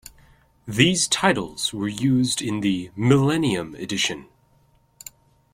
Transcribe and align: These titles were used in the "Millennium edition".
These 0.67 1.07
titles 1.07 1.73
were 1.75 1.87
used 1.87 2.41
in 2.41 2.61
the 2.61 2.89
"Millennium 2.95 3.75
edition". 3.75 4.27